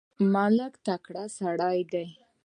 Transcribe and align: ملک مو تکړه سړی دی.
ملک 0.33 0.73
مو 0.77 0.83
تکړه 0.85 1.25
سړی 1.37 1.79
دی. 1.91 2.07